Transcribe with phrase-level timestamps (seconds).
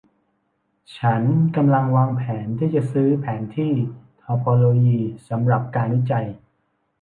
[0.97, 1.21] ฉัน
[1.55, 3.73] กำลังวางแผนที่จะซื้อแผนที่
[4.21, 6.27] ทอพอโลยีสำหรับการวิจัย